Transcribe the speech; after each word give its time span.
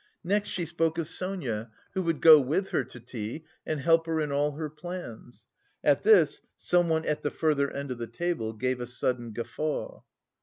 Next 0.23 0.49
she 0.49 0.65
spoke 0.65 0.97
of 0.97 1.07
Sonia 1.07 1.69
who 1.93 2.01
would 2.01 2.21
go 2.21 2.39
with 2.39 2.69
her 2.71 2.83
to 2.85 2.99
T 2.99 3.45
and 3.67 3.79
help 3.79 4.07
her 4.07 4.19
in 4.19 4.31
all 4.31 4.53
her 4.53 4.67
plans. 4.67 5.45
At 5.83 6.01
this 6.01 6.41
someone 6.57 7.05
at 7.05 7.21
the 7.21 7.29
further 7.29 7.69
end 7.69 7.91
of 7.91 7.99
the 7.99 8.07
table 8.07 8.53
gave 8.53 8.79
a 8.79 8.87
sudden 8.87 9.31
guffaw. 9.31 10.01